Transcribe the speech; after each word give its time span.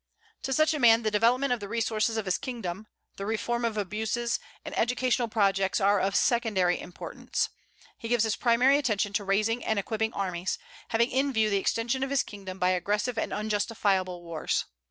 To 0.41 0.51
such 0.51 0.73
a 0.73 0.79
man 0.79 1.03
the 1.03 1.11
development 1.11 1.53
of 1.53 1.59
the 1.59 1.67
resources 1.67 2.17
of 2.17 2.25
his 2.25 2.39
kingdom, 2.39 2.87
the 3.17 3.25
reform 3.27 3.63
of 3.63 3.77
abuses, 3.77 4.39
and 4.65 4.75
educational 4.75 5.27
projects 5.27 5.79
are 5.79 5.99
of 5.99 6.15
secondary 6.15 6.81
importance; 6.81 7.49
he 7.99 8.07
gives 8.07 8.23
his 8.23 8.35
primary 8.35 8.79
attention 8.79 9.13
to 9.13 9.23
raising 9.23 9.63
and 9.63 9.77
equipping 9.77 10.11
armies, 10.13 10.57
having 10.87 11.11
in 11.11 11.31
view 11.31 11.51
the 11.51 11.57
extension 11.59 12.01
of 12.01 12.09
his 12.09 12.23
kingdom 12.23 12.57
by 12.57 12.71
aggressive 12.71 13.19
and 13.19 13.31
unjustifiable 13.31 14.23
wars. 14.23 14.65